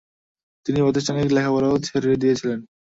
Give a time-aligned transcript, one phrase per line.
[0.65, 2.59] তিনি প্রাতিষ্ঠানিক লেখাপড়াও ছেড়ে দিয়েছিলেন।